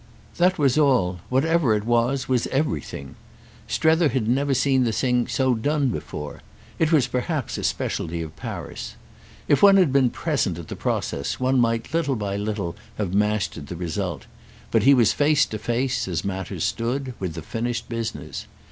[0.37, 3.17] That was all; whatever it was it was everything.
[3.67, 8.95] Strether had never seen the thing so done before—it was perhaps a speciality of Paris.
[9.47, 13.67] If one had been present at the process one might little by little have mastered
[13.67, 14.25] the result;
[14.71, 18.47] but he was face to face, as matters stood, with the finished business.